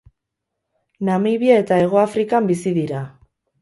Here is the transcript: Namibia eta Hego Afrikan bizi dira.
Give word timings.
Namibia 1.11 1.61
eta 1.67 1.79
Hego 1.85 2.03
Afrikan 2.09 2.53
bizi 2.53 2.79
dira. 2.83 3.09